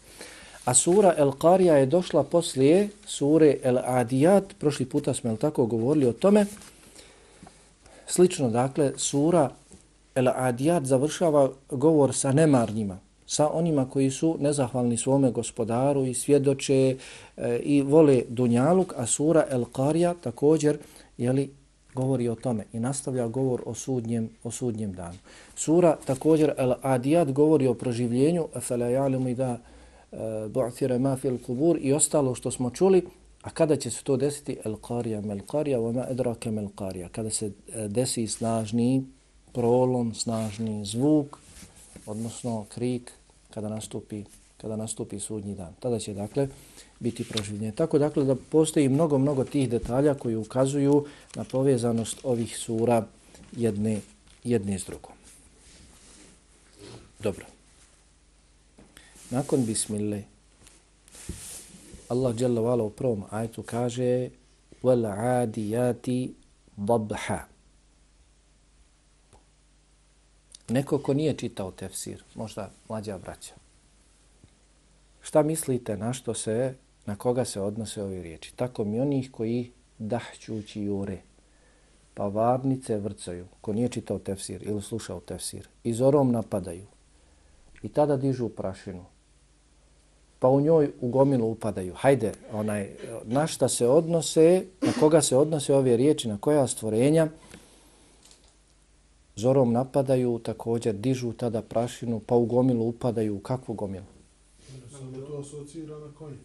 A 0.66 0.74
sura 0.74 1.14
El 1.18 1.32
Qarija 1.32 1.74
je 1.74 1.86
došla 1.86 2.24
poslije 2.24 2.90
sure 3.06 3.58
El 3.64 3.78
Adiyat. 3.78 4.44
Prošli 4.60 4.86
puta 4.86 5.14
smo 5.14 5.30
el 5.30 5.38
tako 5.38 5.66
govorili 5.66 6.06
o 6.06 6.14
tome. 6.14 6.46
Slično, 8.08 8.50
dakle, 8.50 8.94
sura 8.98 9.50
El 10.16 10.28
Adiyat 10.28 10.84
završava 10.84 11.50
govor 11.72 12.14
sa 12.14 12.32
nemarnjima, 12.32 13.00
sa 13.28 13.50
onima 13.50 13.90
koji 13.90 14.12
su 14.12 14.38
nezahvalni 14.40 14.98
svome 14.98 15.32
gospodaru 15.32 16.06
i 16.06 16.14
svjedoče 16.14 16.98
e, 17.38 17.60
i 17.64 17.82
vole 17.82 18.22
Dunjaluk, 18.30 18.94
a 18.98 19.06
sura 19.06 19.46
El 19.50 19.64
Qarija 19.64 20.14
također 20.22 20.78
jeli, 21.18 21.52
govori 21.96 22.30
o 22.30 22.36
tome 22.36 22.66
i 22.74 22.80
nastavlja 22.80 23.28
govor 23.28 23.62
o 23.66 23.74
sudnjem, 23.74 24.30
o 24.44 24.52
sudnjem 24.52 24.94
danu. 24.94 25.18
Sura 25.56 25.98
također 26.06 26.54
El 26.58 26.74
Adiyat 26.84 27.32
govori 27.32 27.68
o 27.68 27.74
proživljenju, 27.74 28.48
fala 28.62 28.86
ya'lamu 28.86 29.30
ja'limu 29.30 29.36
da 29.36 29.58
eh, 30.12 30.18
bu'thira 30.50 31.00
ma 31.00 31.16
fil 31.16 31.38
qubur 31.48 31.78
i 31.82 31.94
ostalo 31.94 32.36
što 32.36 32.52
smo 32.52 32.70
čuli, 32.70 33.06
a 33.42 33.50
kada 33.50 33.76
će 33.76 33.92
se 33.92 34.04
to 34.04 34.18
desiti? 34.18 34.58
El 34.66 34.76
qarija 34.76 35.22
mel 35.22 35.40
qarija 35.40 35.80
wa 35.80 35.94
ma 35.94 36.06
adraka 36.10 36.52
mel 36.52 36.68
qarija. 36.76 37.10
Kada 37.10 37.30
se 37.30 37.46
eh, 37.46 37.88
desi 37.88 38.28
snažni 38.28 39.06
prolom, 39.54 40.14
snažni 40.14 40.86
zvuk, 40.86 41.38
odnosno 42.06 42.66
krik, 42.76 43.12
kada 43.50 43.70
nastupi, 43.70 44.24
kada 44.58 44.76
nastupi 44.76 45.20
sudnji 45.20 45.56
dan. 45.56 45.74
Tada 45.80 46.00
će, 46.00 46.14
dakle, 46.14 46.48
biti 47.00 47.24
proživljenje. 47.24 47.72
Tako, 47.72 48.00
dakle, 48.00 48.24
da 48.24 48.36
postoji 48.36 48.90
mnogo, 48.90 49.18
mnogo 49.18 49.44
tih 49.44 49.70
detalja 49.70 50.14
koji 50.14 50.36
ukazuju 50.36 51.06
na 51.36 51.44
povezanost 51.44 52.18
ovih 52.24 52.58
sura 52.58 53.06
jedne, 53.52 54.02
jedne 54.44 54.80
s 54.80 54.86
drugom. 54.86 55.14
Dobro. 57.20 57.46
Nakon 59.30 59.66
bismillah, 59.66 60.22
Allah 62.10 62.36
Jalla 62.42 62.62
vala 62.62 62.84
u 62.84 62.90
prvom 62.90 63.24
ajtu 63.30 63.64
kaže 63.64 64.30
wal 64.84 65.06
adiyati 65.06 66.34
dabha. 66.78 67.40
Neko 70.70 70.98
ko 70.98 71.14
nije 71.14 71.34
čitao 71.34 71.72
tefsir, 71.72 72.24
možda 72.36 72.72
mlađa 72.90 73.18
braća. 73.18 73.54
Šta 75.22 75.44
mislite 75.44 75.98
na 75.98 76.14
što 76.14 76.34
se, 76.34 76.76
na 77.06 77.16
koga 77.16 77.46
se 77.46 77.62
odnose 77.62 78.04
ove 78.04 78.24
riječi? 78.24 78.56
Tako 78.56 78.84
mi 78.84 79.00
onih 79.00 79.32
koji 79.32 79.72
dahćući 80.00 80.82
jure, 80.82 81.18
pa 82.14 82.28
varnice 82.28 82.98
vrcaju, 82.98 83.46
ko 83.62 83.74
nije 83.74 83.90
čitao 83.90 84.20
tefsir 84.20 84.64
ili 84.64 84.82
slušao 84.82 85.20
tefsir, 85.20 85.68
i 85.84 85.94
zorom 85.94 86.32
napadaju 86.32 86.86
i 87.84 87.90
tada 87.90 88.18
dižu 88.18 88.50
prašinu 88.50 89.06
pa 90.46 90.50
u 90.50 90.62
njoj 90.62 90.92
u 91.02 91.10
gomilu 91.10 91.52
upadaju. 91.52 91.94
Hajde, 91.96 92.32
onaj, 92.54 92.90
na 93.24 93.48
šta 93.48 93.70
se 93.70 93.88
odnose, 93.88 94.66
na 94.82 94.92
koga 95.00 95.22
se 95.22 95.38
odnose 95.38 95.76
ove 95.76 95.98
riječi, 95.98 96.28
na 96.28 96.38
koja 96.38 96.68
stvorenja, 96.68 97.28
zorom 99.36 99.74
napadaju, 99.74 100.40
također 100.40 100.96
dižu 100.96 101.34
tada 101.34 101.62
prašinu, 101.62 102.22
pa 102.28 102.36
u 102.36 102.46
gomilu 102.46 102.88
upadaju. 102.88 103.36
U 103.36 103.40
kakvu 103.40 103.74
gomilu? 103.76 104.06
Samo 104.92 105.26
to 105.28 105.38
asocira 105.38 106.00
na 106.00 106.14
konje. 106.20 106.38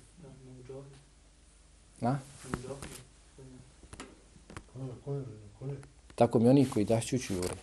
Na? 2.00 2.18
Tako 6.14 6.38
mi 6.38 6.48
oni 6.48 6.70
koji 6.70 6.84
dašćuću 6.84 7.34
jure. 7.34 7.54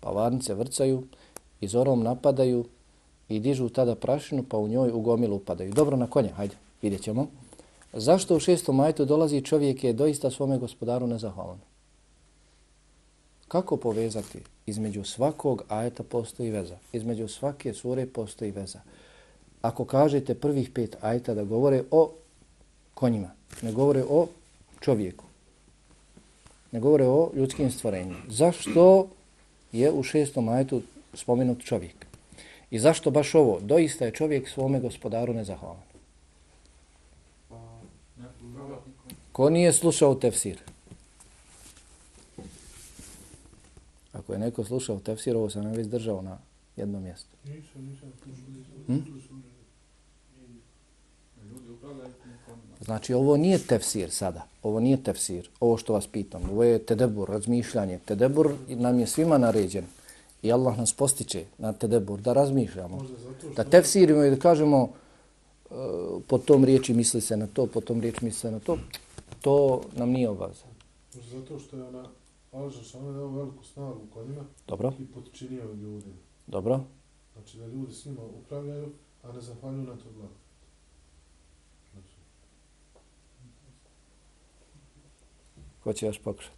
Pa 0.00 0.10
varnice 0.10 0.54
vrcaju 0.54 1.02
i 1.60 1.68
zorom 1.68 2.02
napadaju, 2.02 2.64
i 3.28 3.40
dižu 3.40 3.68
tada 3.68 3.94
prašinu 3.94 4.44
pa 4.48 4.56
u 4.56 4.68
njoj 4.68 4.90
u 4.90 5.00
gomilu 5.00 5.36
upadaju. 5.36 5.72
Dobro 5.72 5.96
na 5.96 6.06
konja, 6.06 6.32
hajde, 6.32 6.54
vidjet 6.82 7.02
ćemo. 7.02 7.26
Zašto 7.92 8.36
u 8.36 8.40
šestom 8.40 8.76
majtu 8.76 9.04
dolazi 9.04 9.42
čovjek 9.42 9.84
je 9.84 9.92
doista 9.92 10.30
svome 10.30 10.58
gospodaru 10.58 11.06
nezahvalan? 11.06 11.58
Kako 13.48 13.76
povezati? 13.76 14.38
Između 14.66 15.04
svakog 15.04 15.62
ajeta 15.68 16.02
postoji 16.02 16.50
veza. 16.50 16.76
Između 16.92 17.28
svake 17.28 17.74
sure 17.74 18.06
postoji 18.06 18.50
veza. 18.50 18.80
ako 19.62 19.84
kažete 19.84 20.34
prvih 20.34 20.70
pet 20.70 20.96
ajeta 21.00 21.34
da 21.34 21.44
govore 21.44 21.82
o 21.90 22.12
konjima, 22.94 23.30
ne 23.62 23.72
govore 23.72 24.04
o 24.08 24.28
čovjeku, 24.80 25.24
ne 26.72 26.80
govore 26.80 27.06
o 27.06 27.30
ljudskim 27.34 27.70
stvorenjima. 27.70 28.18
Zašto 28.28 29.08
je 29.72 29.92
u 29.92 30.02
šestom 30.02 30.48
ajtu 30.48 30.82
spomenut 31.14 31.64
čovjek? 31.64 32.06
I 32.70 32.78
zašto 32.78 33.10
baš 33.10 33.34
ovo? 33.34 33.60
Doista 33.60 34.04
je 34.04 34.10
čovjek 34.10 34.48
svome 34.48 34.80
gospodaru 34.80 35.34
nezahvalan. 35.34 35.82
Ko 39.32 39.50
nije 39.50 39.72
slušao 39.72 40.14
tefsir? 40.14 40.58
Ako 44.12 44.32
je 44.32 44.38
neko 44.38 44.64
slušao 44.64 44.98
tefsir, 44.98 45.36
ovo 45.36 45.50
sam 45.50 45.64
ne 45.64 45.76
već 45.76 45.86
držao 45.86 46.22
na 46.22 46.38
jednom 46.76 47.02
mjestu. 47.02 47.28
Nisam, 47.44 47.84
nisam. 47.84 48.12
Hm? 48.86 48.98
Znači, 52.86 53.14
ovo 53.14 53.36
nije 53.36 53.58
tefsir 53.58 54.10
sada. 54.10 54.46
Ovo 54.62 54.80
nije 54.80 55.02
tefsir. 55.02 55.50
Ovo 55.60 55.76
što 55.76 55.92
vas 55.92 56.06
pitam. 56.06 56.42
Ovo 56.50 56.64
je 56.64 56.78
tedebur, 56.78 57.28
razmišljanje. 57.28 57.98
Tedebur 58.04 58.54
nam 58.68 58.98
je 58.98 59.06
svima 59.06 59.38
naređen. 59.38 59.84
I 60.42 60.52
Allah 60.52 60.78
nas 60.78 60.92
postiče 60.92 61.44
na 61.58 61.72
tedebur 61.72 62.20
da 62.20 62.32
razmišljamo. 62.32 63.06
Da 63.56 63.64
tefsirimo 63.64 64.24
i 64.24 64.30
da 64.30 64.36
kažemo 64.36 64.82
uh, 64.82 64.92
po 66.26 66.38
tom 66.38 66.64
riječi 66.64 66.94
misli 66.94 67.20
se 67.20 67.36
na 67.36 67.46
to, 67.46 67.66
po 67.66 67.80
tom 67.80 68.00
riječi 68.00 68.24
misli 68.24 68.40
se 68.40 68.50
na 68.50 68.58
to. 68.58 68.78
To 69.40 69.80
nam 69.96 70.10
nije 70.10 70.28
obaza. 70.28 70.64
Zato 71.32 71.58
što 71.58 71.76
je 71.76 71.84
ona 71.84 72.04
Alža 72.52 72.82
Šana 72.82 73.12
dao 73.12 73.28
veliku 73.28 73.64
snagu 73.64 74.00
konjima 74.14 74.44
Dobro. 74.66 74.92
i 74.98 75.06
podčinio 75.06 75.64
ljudima. 75.64 76.14
Dobro. 76.46 76.80
Znači 77.32 77.58
da 77.58 77.66
ljudi 77.66 77.92
s 77.92 78.04
njima 78.04 78.20
upravljaju, 78.24 78.92
a 79.22 79.32
ne 79.32 79.40
zahvaljuju 79.40 79.84
na 79.84 79.96
to 79.96 80.10
blago. 80.16 80.38
Znači, 81.92 82.16
Ko 85.86 85.92
će 85.92 86.06
još 86.06 86.18
pokušati? 86.18 86.56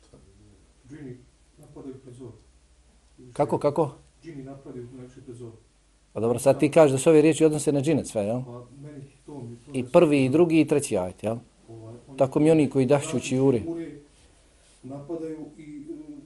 šta 0.00 0.16
bi 0.16 0.32
bilo? 0.38 0.54
Džini 0.88 1.16
napadaju 1.58 1.94
pred 2.02 2.14
zor. 2.14 2.32
Kako, 3.32 3.58
kako? 3.58 3.90
Džini 4.24 4.42
napadaju 4.44 4.86
znači 4.94 5.20
pred 5.20 5.36
zor. 5.36 5.52
Pa 6.12 6.20
dobro, 6.20 6.38
sad 6.38 6.60
ti 6.60 6.70
kažeš 6.70 6.92
da 6.92 6.98
se 6.98 7.10
ove 7.10 7.22
riječi 7.22 7.44
odnose 7.44 7.72
na 7.72 7.80
džine 7.80 8.04
sve, 8.04 8.22
jel? 8.22 8.42
Pa 8.44 8.64
meni 8.82 9.04
to 9.26 9.34
mi 9.34 9.56
to 9.56 9.70
I 9.72 9.84
prvi, 9.84 10.24
i 10.24 10.28
drugi, 10.28 10.60
i 10.60 10.68
treći 10.68 10.98
ajt, 10.98 11.22
jel? 11.22 11.36
ovaj, 11.68 11.94
Tako 12.18 12.40
mi 12.40 12.50
oni 12.50 12.70
koji 12.70 12.86
dahćući 12.86 13.38
ure. 13.38 13.62
ure 13.66 13.90
napadaju 14.82 15.46
i 15.58 15.62
meni. 15.62 16.20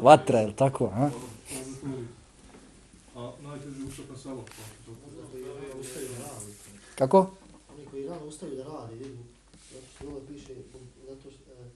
Vatra, 0.00 0.38
jel 0.38 0.52
tako, 0.52 0.90
a? 0.94 1.10
Salo. 4.16 4.44
pa. 4.44 4.52
Kako? 6.94 7.39
Oni 8.29 8.29
koji 8.29 8.29
rano 8.29 8.29
ustaju 8.29 8.55
da 8.55 8.63
radi, 8.63 8.95
vidu, 8.95 9.17
zato 9.73 9.85
što 9.95 10.07
ovo 10.07 10.19
piše, 10.27 10.53
zato 11.07 11.31
što, 11.31 11.51
e, 11.51 11.69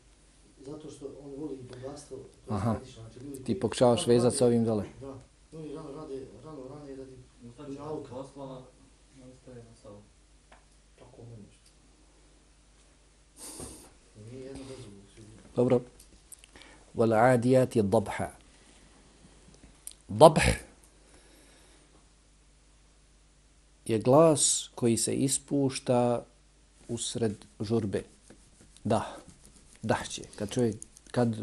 zato 0.61 0.89
što 0.91 1.05
on 1.23 1.31
voli 1.37 1.57
bogatstvo, 1.63 2.17
to 2.17 2.53
je 2.53 2.57
Aha. 2.57 2.75
središnja, 2.75 3.01
znači 3.01 3.19
ljudi 3.19 3.37
Ti 3.37 3.43
koji 3.45 3.59
pokušavaš 3.59 3.99
rano 3.99 4.13
vezati 4.13 4.25
rade- 4.25 4.37
s 4.37 4.41
ovim 4.41 4.65
dole. 4.65 4.85
Da, 5.01 5.13
oni 5.53 5.73
rano 5.73 5.91
rade, 5.91 6.25
rano 6.43 6.61
rane 6.69 6.95
radi 6.95 7.15
Znači, 7.55 7.71
nauka. 7.71 8.09
posla 8.09 8.61
ne 9.19 9.25
ostaje 9.25 9.63
na 9.63 9.75
salu. 9.75 10.01
Tako 10.99 11.21
ne 11.21 11.37
nešto. 11.37 11.69
Nije 14.21 14.45
jedno 14.45 14.63
bez 14.65 14.77
drugog, 14.79 15.03
svi. 15.15 15.23
Dobro. 15.55 15.81
والعاديات 16.95 17.77
ضبحا 17.77 18.29
ضبح 20.11 20.59
je 23.85 23.99
glas 23.99 24.69
koji 24.75 24.97
se 24.97 25.15
ispušta 25.15 26.25
usred 26.88 27.34
žurbe. 27.60 28.02
Da, 28.84 29.16
dahće. 29.82 30.22
Kad 30.36 30.50
čovjek, 30.50 30.76
kad 31.10 31.36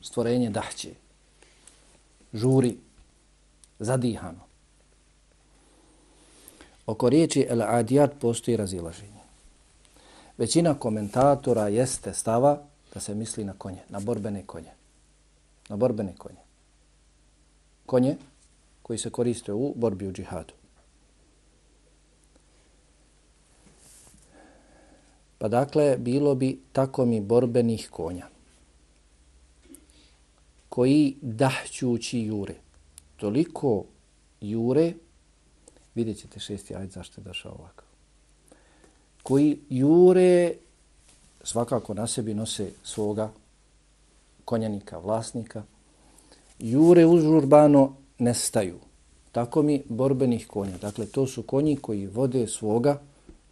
stvorenje 0.00 0.50
dahće, 0.50 0.90
žuri, 2.32 2.76
zadihano. 3.78 4.40
Oko 6.86 7.08
riječi 7.08 7.46
el 7.48 7.62
adijat 7.62 8.10
postoji 8.20 8.56
razilaženje. 8.56 9.20
Većina 10.38 10.74
komentatora 10.74 11.68
jeste 11.68 12.14
stava 12.14 12.62
da 12.94 13.00
se 13.00 13.14
misli 13.14 13.44
na 13.44 13.52
konje, 13.58 13.82
na 13.88 14.00
borbene 14.00 14.42
konje. 14.46 14.70
Na 15.68 15.76
borbene 15.76 16.14
konje. 16.18 16.40
Konje 17.86 18.16
koji 18.82 18.98
se 18.98 19.10
koriste 19.10 19.52
u 19.52 19.74
borbi 19.76 20.06
u 20.06 20.12
džihadu. 20.12 20.59
Pa 25.40 25.48
dakle, 25.48 25.96
bilo 25.98 26.34
bi 26.34 26.60
tako 26.72 27.04
mi 27.04 27.20
borbenih 27.20 27.88
konja 27.90 28.26
koji 30.68 31.16
dahćući 31.22 32.20
jure. 32.20 32.54
Toliko 33.16 33.84
jure, 34.40 34.92
vidjet 35.94 36.18
ćete 36.18 36.40
šesti 36.40 36.74
ajd 36.76 36.90
zašto 36.90 37.20
je 37.20 37.24
došao 37.24 37.52
ovako. 37.52 37.84
Koji 39.22 39.58
jure 39.68 40.54
svakako 41.42 41.94
na 41.94 42.06
sebi 42.06 42.34
nose 42.34 42.70
svoga 42.82 43.30
konjanika, 44.44 44.98
vlasnika, 44.98 45.62
jure 46.58 47.06
užurbano 47.06 47.96
nestaju. 48.18 48.78
Tako 49.32 49.62
mi 49.62 49.82
borbenih 49.88 50.46
konja. 50.46 50.78
Dakle, 50.78 51.06
to 51.06 51.26
su 51.26 51.42
konji 51.42 51.76
koji 51.76 52.06
vode 52.06 52.46
svoga 52.46 53.00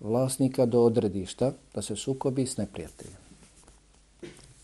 vlasnika 0.00 0.66
do 0.66 0.82
odredišta 0.82 1.52
da 1.74 1.82
se 1.82 1.96
sukobi 1.96 2.46
s 2.46 2.56
neprijateljem. 2.56 3.16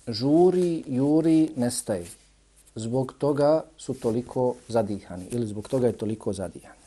Žuri, 0.08 0.84
juri, 0.86 1.48
nestaje. 1.56 2.06
Zbog 2.74 3.14
toga 3.18 3.64
su 3.76 3.94
toliko 3.94 4.54
zadihani 4.68 5.24
ili 5.30 5.46
zbog 5.46 5.68
toga 5.68 5.86
je 5.86 5.92
toliko 5.92 6.32
zadihani. 6.32 6.84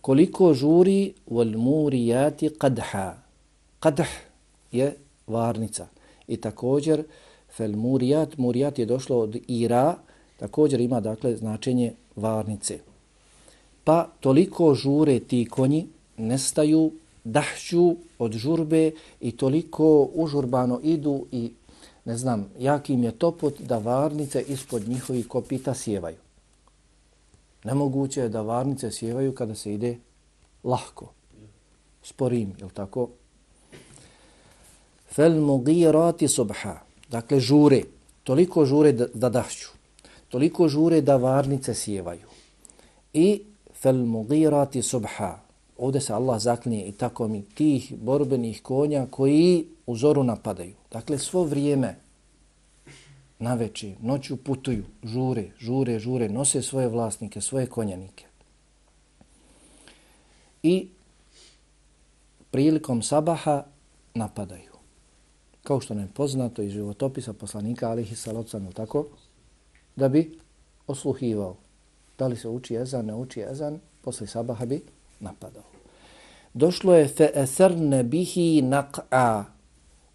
Koliko 0.00 0.54
žuri 0.54 1.12
wal 1.30 1.56
murijati 1.56 2.48
qadha. 2.48 3.12
Qadh 3.80 4.06
je 4.72 4.96
varnica. 5.26 5.86
I 6.28 6.36
također 6.36 7.04
fel 7.56 7.76
murijat, 7.76 8.38
murijat 8.38 8.78
je 8.78 8.86
došlo 8.86 9.18
od 9.18 9.36
ira, 9.48 9.94
također 10.36 10.80
ima 10.80 11.00
dakle 11.00 11.36
značenje 11.36 11.92
varnice. 12.16 12.78
Pa 13.84 14.08
toliko 14.20 14.74
žure 14.74 15.20
ti 15.20 15.48
konji, 15.50 15.86
nestaju, 16.16 16.92
dahću 17.24 17.96
od 18.18 18.32
žurbe 18.32 18.90
i 19.20 19.36
toliko 19.36 20.08
užurbano 20.14 20.80
idu 20.82 21.26
i 21.32 21.52
ne 22.04 22.16
znam, 22.16 22.50
jak 22.58 22.90
im 22.90 23.04
je 23.04 23.12
topot 23.12 23.60
da 23.60 23.78
varnice 23.78 24.42
ispod 24.42 24.88
njihovih 24.88 25.28
kopita 25.28 25.74
sjevaju. 25.74 26.16
Nemoguće 27.64 28.20
je 28.20 28.28
da 28.28 28.42
varnice 28.42 28.90
sjevaju 28.90 29.34
kada 29.34 29.54
se 29.54 29.74
ide 29.74 29.96
lahko, 30.64 31.12
sporim, 32.02 32.54
je 32.60 32.68
tako? 32.74 33.08
Fel 35.12 35.40
mugirati 35.40 36.28
subha. 36.28 36.78
Dakle, 37.10 37.40
žure. 37.40 37.82
Toliko 38.24 38.64
žure 38.64 38.92
da, 38.92 39.06
da 39.14 39.28
dahću. 39.28 39.68
Toliko 40.28 40.68
žure 40.68 41.00
da 41.00 41.16
varnice 41.16 41.74
sjevaju. 41.74 42.26
I 43.12 43.42
fel 43.74 43.96
mugirati 44.06 44.82
subha. 44.82 45.41
Ovdje 45.82 46.00
se 46.00 46.12
Allah 46.12 46.40
zaklinje 46.40 46.84
i 46.84 46.92
tako 46.92 47.28
mi 47.28 47.42
tih 47.42 47.94
borbenih 47.98 48.62
konja 48.62 49.06
koji 49.10 49.66
u 49.86 49.96
zoru 49.96 50.22
napadaju. 50.24 50.74
Dakle, 50.92 51.18
svo 51.18 51.42
vrijeme 51.44 51.96
na 53.38 53.54
veći, 53.54 53.94
noću 54.00 54.36
putuju, 54.36 54.84
žure, 55.04 55.50
žure, 55.58 55.98
žure, 55.98 56.28
nose 56.28 56.62
svoje 56.62 56.88
vlasnike, 56.88 57.40
svoje 57.40 57.66
konjanike. 57.66 58.24
I 60.62 60.88
prilikom 62.50 63.02
sabaha 63.02 63.64
napadaju. 64.14 64.72
Kao 65.62 65.80
što 65.80 65.94
nam 65.94 66.04
je 66.04 66.14
poznato 66.14 66.62
iz 66.62 66.72
životopisa 66.72 67.32
poslanika 67.32 67.90
alihi 67.90 68.16
salocanu, 68.16 68.72
tako, 68.72 69.06
da 69.96 70.08
bi 70.08 70.38
osluhivao. 70.86 71.56
Da 72.18 72.26
li 72.26 72.36
se 72.36 72.48
uči 72.48 72.76
ezan, 72.76 73.06
ne 73.06 73.14
uči 73.14 73.40
ezan, 73.40 73.80
posle 74.02 74.26
sabaha 74.26 74.66
bi 74.66 74.82
napadao. 75.22 75.62
Došlo 76.54 76.94
je 76.94 77.08
fe'esrne 77.08 78.02
bihi 78.02 78.62
nak'a 78.62 79.44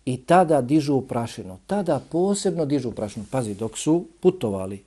i 0.05 0.17
tada 0.17 0.61
dižu 0.61 1.01
prašinu. 1.01 1.57
Tada 1.67 1.99
posebno 2.11 2.65
dižu 2.65 2.91
prašinu. 2.91 3.25
Pazi, 3.31 3.55
dok 3.55 3.77
su 3.77 4.05
putovali 4.21 4.83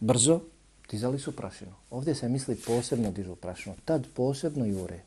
brzo, 0.00 0.40
dizali 0.90 1.18
su 1.18 1.36
prašinu. 1.36 1.70
Ovdje 1.90 2.14
se 2.14 2.28
misli 2.28 2.56
posebno 2.56 3.10
dižu 3.10 3.34
prašinu. 3.36 3.74
Tad 3.84 4.06
posebno 4.14 4.66
jure. 4.66 5.00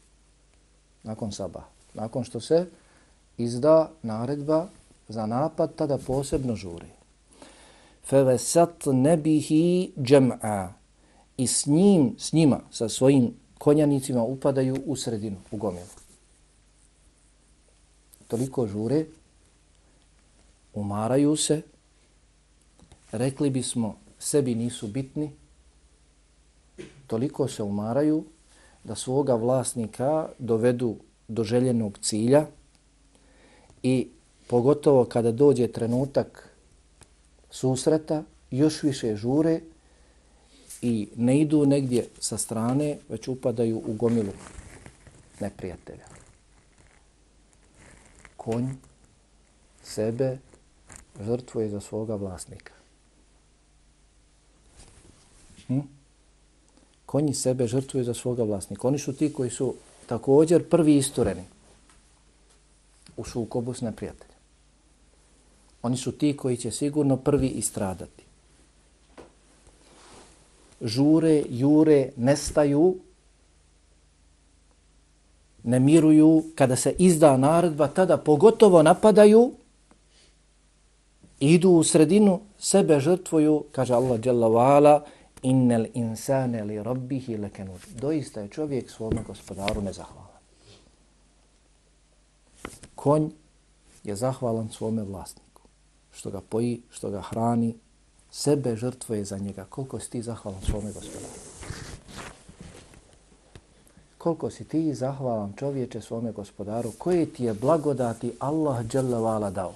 Nakon 1.03 1.31
saba. 1.31 1.63
Nakon 1.93 2.23
što 2.23 2.39
se 2.39 2.65
izda 3.37 3.91
naredba 4.03 4.67
za 5.07 5.25
napad, 5.25 5.75
tada 5.75 5.97
posebno 5.97 6.55
žuri. 6.55 6.87
Fe 8.05 8.23
vesat 8.23 8.85
nebihi 8.85 9.91
džem'a. 9.97 10.82
I 11.37 11.47
s 11.47 11.65
njim, 11.65 12.15
s 12.17 12.33
njima, 12.33 12.59
sa 12.71 12.89
svojim 12.89 13.33
konjanicima 13.57 14.23
upadaju 14.23 14.77
u 14.85 14.95
sredinu, 14.95 15.37
u 15.51 15.57
gomilu. 15.57 15.87
Toliko 18.27 18.67
žure, 18.67 19.05
umaraju 20.73 21.35
se, 21.35 21.61
rekli 23.11 23.49
bismo 23.49 23.95
sebi 24.19 24.55
nisu 24.55 24.87
bitni, 24.87 25.31
toliko 27.07 27.47
se 27.47 27.63
umaraju 27.63 28.23
da 28.83 28.95
svoga 28.95 29.35
vlasnika 29.35 30.29
dovedu 30.39 30.95
do 31.27 31.43
željenog 31.43 31.97
cilja 32.01 32.45
i 33.83 34.07
pogotovo 34.47 35.05
kada 35.05 35.31
dođe 35.31 35.67
trenutak 35.67 36.49
susreta, 37.49 38.23
još 38.51 38.83
više 38.83 39.15
žure 39.15 39.61
i 40.83 41.07
ne 41.15 41.41
idu 41.41 41.65
negdje 41.65 42.07
sa 42.19 42.37
strane, 42.37 42.97
već 43.09 43.27
upadaju 43.27 43.77
u 43.87 43.93
gomilu 43.93 44.33
neprijatelja. 45.39 46.05
Konj 48.37 48.67
sebe 49.83 50.37
žrtvuje 51.21 51.69
za 51.69 51.79
svoga 51.79 52.15
vlasnika. 52.15 52.73
Hm? 55.67 55.79
Konji 57.05 57.33
sebe 57.33 57.67
žrtvuju 57.67 58.03
za 58.03 58.13
svoga 58.13 58.43
vlasnika. 58.43 58.87
Oni 58.87 58.99
su 58.99 59.13
ti 59.13 59.33
koji 59.33 59.49
su 59.49 59.75
također 60.05 60.69
prvi 60.69 60.97
istureni 60.97 61.43
u 63.17 63.23
sukobu 63.23 63.73
s 63.73 63.81
neprijateljem. 63.81 64.37
Oni 65.81 65.97
su 65.97 66.11
ti 66.11 66.37
koji 66.37 66.57
će 66.57 66.71
sigurno 66.71 67.17
prvi 67.17 67.47
istradati. 67.47 68.22
Žure, 70.83 71.43
jure, 71.49 72.11
nestaju, 72.17 72.95
ne 75.63 75.79
miruju, 75.79 76.43
kada 76.55 76.75
se 76.75 76.95
izda 76.97 77.37
naredba, 77.37 77.87
tada 77.87 78.17
pogotovo 78.17 78.83
napadaju, 78.83 79.51
idu 81.39 81.69
u 81.69 81.83
sredinu, 81.83 82.39
sebe 82.59 82.99
žrtvuju, 82.99 83.63
kaže 83.71 83.93
Allah 83.93 84.19
dželle 84.19 84.49
vala, 84.49 85.03
innel 85.41 85.85
insane 85.93 86.63
li 86.63 86.83
rabbihi 86.83 87.37
lekenut. 87.37 87.81
Doista 88.01 88.41
je 88.41 88.47
čovjek 88.47 88.89
svome 88.89 89.23
gospodaru 89.27 89.81
nezahvalan. 89.81 90.39
Konj 92.95 93.29
je 94.03 94.15
zahvalan 94.15 94.69
svome 94.69 95.03
vlasniku. 95.03 95.61
Što 96.11 96.31
ga 96.31 96.41
poji, 96.41 96.81
što 96.89 97.09
ga 97.09 97.21
hrani, 97.21 97.75
sebe 98.33 98.75
žrtvuje 98.75 99.25
za 99.25 99.37
njega. 99.37 99.65
Koliko 99.69 99.99
si 99.99 100.09
ti 100.09 100.21
zahvalan 100.21 100.61
svome 100.61 100.91
gospodaru? 100.91 101.33
Koliko 104.17 104.49
si 104.49 104.63
ti 104.63 104.93
zahvalan 104.93 105.53
čovječe 105.59 106.01
svome 106.01 106.31
gospodaru? 106.31 106.91
Koje 106.97 107.25
ti 107.25 107.43
je 107.43 107.53
blagodati 107.53 108.31
Allah 108.39 108.85
dželle 108.85 109.51
dao? 109.51 109.73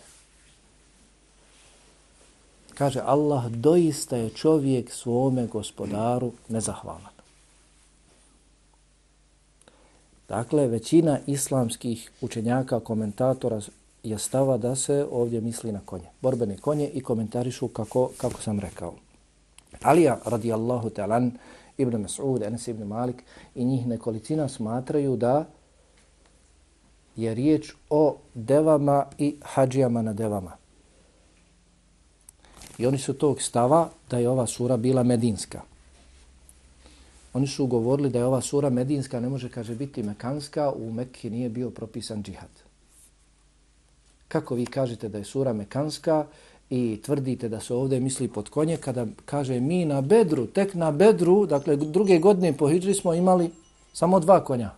Kaže 2.73 3.01
Allah, 3.05 3.45
doista 3.45 4.17
je 4.17 4.29
čovjek 4.29 4.91
svome 4.91 5.47
gospodaru 5.47 6.31
nezahvalan. 6.49 7.17
Dakle, 10.29 10.67
većina 10.67 11.19
islamskih 11.27 12.11
učenjaka, 12.21 12.79
komentatora 12.79 13.61
je 14.09 14.17
stava 14.19 14.57
da 14.57 14.75
se 14.75 15.07
ovdje 15.11 15.41
misli 15.41 15.71
na 15.71 15.79
konje. 15.85 16.09
Borbene 16.21 16.57
konje 16.57 16.89
i 16.89 17.01
komentarišu 17.01 17.67
kako, 17.67 18.09
kako 18.17 18.41
sam 18.41 18.59
rekao. 18.59 18.93
Alija 19.81 20.19
radijallahu 20.25 20.89
ta'lan, 20.89 21.31
Ibn 21.77 21.95
Mas'ud, 21.95 22.47
Enes 22.47 22.67
ibn 22.67 22.83
Malik 22.83 23.23
i 23.55 23.65
njih 23.65 23.87
nekolicina 23.87 24.49
smatraju 24.49 25.15
da 25.15 25.45
je 27.15 27.33
riječ 27.33 27.73
o 27.89 28.17
devama 28.33 29.05
i 29.17 29.35
hađijama 29.41 30.01
na 30.01 30.13
devama. 30.13 30.51
I 32.77 32.85
oni 32.87 32.97
su 32.97 33.13
tog 33.13 33.41
stava 33.41 33.89
da 34.09 34.17
je 34.17 34.29
ova 34.29 34.47
sura 34.47 34.77
bila 34.77 35.03
medinska. 35.03 35.61
Oni 37.33 37.47
su 37.47 37.67
govorili 37.67 38.09
da 38.09 38.19
je 38.19 38.25
ova 38.25 38.41
sura 38.41 38.69
medinska, 38.69 39.19
ne 39.19 39.29
može, 39.29 39.49
kaže, 39.49 39.75
biti 39.75 40.03
mekanska, 40.03 40.71
u 40.71 40.91
Mekki 40.91 41.29
nije 41.29 41.49
bio 41.49 41.69
propisan 41.69 42.23
džihad. 42.23 42.66
Kako 44.27 44.55
vi 44.55 44.65
kažete 44.65 45.09
da 45.09 45.17
je 45.17 45.23
sura 45.23 45.53
mekanska 45.53 46.25
i 46.69 46.99
tvrdite 47.05 47.49
da 47.49 47.59
se 47.59 47.73
ovdje 47.73 47.99
misli 47.99 48.27
pod 48.27 48.49
konje, 48.49 48.77
kada 48.77 49.05
kaže 49.25 49.59
mi 49.59 49.85
na 49.85 50.01
bedru, 50.01 50.47
tek 50.47 50.73
na 50.73 50.91
bedru, 50.91 51.45
dakle 51.45 51.75
druge 51.75 52.19
godine 52.19 52.53
po 52.53 52.67
hijđri 52.67 52.93
smo 52.93 53.13
imali 53.13 53.51
samo 53.93 54.19
dva 54.19 54.43
konja. 54.43 54.71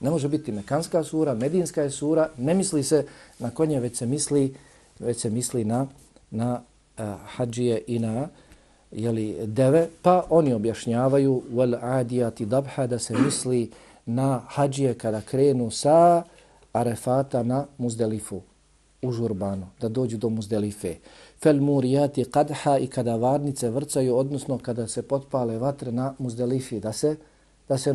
Ne 0.00 0.10
može 0.10 0.28
biti 0.28 0.52
mekanska 0.52 1.04
sura, 1.04 1.34
medinska 1.34 1.82
je 1.82 1.90
sura, 1.90 2.28
ne 2.38 2.54
misli 2.54 2.82
se 2.82 3.06
na 3.38 3.50
konje, 3.50 3.80
već 3.80 3.96
se 3.96 4.06
misli, 4.06 4.54
već 4.98 5.20
se 5.20 5.30
misli 5.30 5.64
na 5.64 5.86
na 6.32 6.60
uh, 6.98 7.04
hađije 7.26 7.82
i 7.86 7.98
na 7.98 8.28
jeli, 8.90 9.36
deve, 9.46 9.88
pa 10.02 10.24
oni 10.30 10.52
objašnjavaju 10.52 11.42
wal 11.52 11.78
adiyati 11.82 12.46
dabha 12.46 12.86
da 12.86 12.98
se 12.98 13.14
misli 13.18 13.70
na 14.06 14.40
hađije 14.46 14.94
kada 14.94 15.20
krenu 15.20 15.70
sa 15.70 16.22
arefata 16.72 17.42
na 17.42 17.66
muzdelifu 17.78 18.40
u 19.02 19.12
žurbanu, 19.12 19.66
da 19.80 19.88
dođu 19.88 20.16
do 20.18 20.28
muzdelife. 20.28 20.94
Fel 21.42 21.60
murijati 21.60 22.24
kadha 22.24 22.78
i 22.78 22.86
kada 22.86 23.16
varnice 23.16 23.70
vrcaju, 23.70 24.16
odnosno 24.16 24.58
kada 24.58 24.88
se 24.88 25.02
potpale 25.02 25.58
vatre 25.58 25.92
na 25.92 26.14
muzdelifi, 26.18 26.80
da 26.80 26.92
se, 26.92 27.16
da 27.68 27.78
se 27.78 27.90